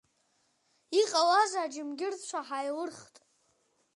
Иҟалазеи 1.01 1.61
аџьымгьырцәа 1.63 2.39
ҳаилырхт. 2.47 3.15